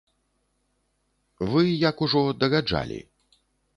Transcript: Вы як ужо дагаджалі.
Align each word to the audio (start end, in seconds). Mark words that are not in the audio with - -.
Вы 1.51 1.61
як 1.89 2.01
ужо 2.07 2.21
дагаджалі. 2.45 2.99